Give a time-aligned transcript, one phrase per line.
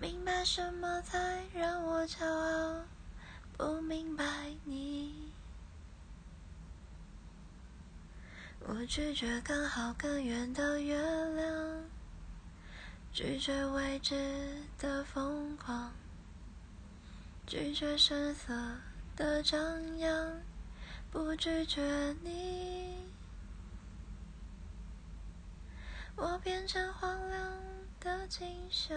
[0.00, 2.84] 明白什么才让我骄傲，
[3.58, 4.24] 不明白
[4.64, 5.30] 你。
[8.60, 10.96] 我拒绝更好更圆的月
[11.34, 11.84] 亮，
[13.12, 15.92] 拒绝未知的疯狂，
[17.46, 18.54] 拒绝声色
[19.14, 20.40] 的张扬，
[21.10, 23.04] 不拒绝你。
[26.16, 27.52] 我变成荒凉
[28.00, 28.96] 的景象。